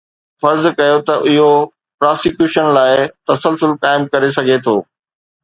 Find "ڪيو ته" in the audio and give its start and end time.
0.77-1.13